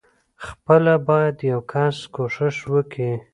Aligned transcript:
خپله 0.45 0.93
بايد 1.07 1.37
يو 1.51 1.59
کس 1.71 1.97
کوښښ 2.13 2.57
وکي. 2.73 3.11